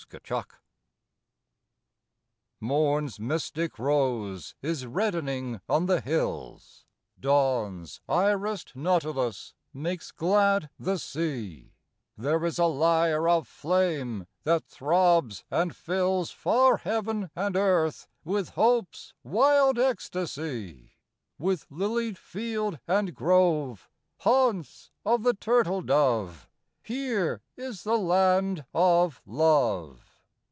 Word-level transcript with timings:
YOUTH 0.27 0.31
I 0.31 0.43
Morn's 2.59 3.19
mystic 3.19 3.77
rose 3.77 4.55
is 4.61 4.85
reddening 4.87 5.61
on 5.69 5.85
the 5.85 6.01
hills; 6.01 6.85
Dawn's 7.19 8.01
irised 8.09 8.71
nautilus 8.75 9.53
makes 9.73 10.11
glad 10.11 10.69
the 10.79 10.97
sea; 10.97 11.73
There 12.17 12.43
is 12.45 12.57
a 12.57 12.65
lyre 12.65 13.29
of 13.29 13.47
flame 13.47 14.25
that 14.43 14.65
throbs 14.65 15.43
and 15.51 15.73
fills 15.75 16.31
Far 16.31 16.77
heaven 16.77 17.29
and 17.35 17.55
earth 17.55 18.07
with 18.25 18.49
hope's 18.49 19.13
wild 19.23 19.77
ecstasy. 19.77 20.93
With 21.37 21.67
lilied 21.69 22.17
field 22.17 22.79
and 22.87 23.13
grove, 23.15 23.87
Haunts 24.21 24.89
of 25.05 25.21
the 25.23 25.35
turtle 25.35 25.83
dove, 25.83 26.47
Here 26.83 27.41
is 27.55 27.83
the 27.83 27.95
land 27.95 28.65
of 28.73 29.21
Love. 29.27 30.07